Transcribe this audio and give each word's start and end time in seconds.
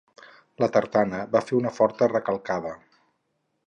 La 0.63 0.69
tartana 0.77 1.21
va 1.37 1.43
fer 1.51 1.59
una 1.61 1.75
forta 1.79 2.11
recalcada. 2.17 2.77